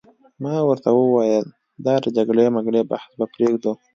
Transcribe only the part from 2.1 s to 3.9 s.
جګړې مګړې بحث به پرېږدو.